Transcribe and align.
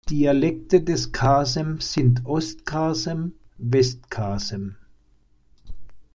Dialekte 0.09 0.81
des 0.81 1.11
Kasem 1.11 1.79
sind 1.79 2.25
Ost-Kasem, 2.25 3.33
West-Kasem. 3.59 4.75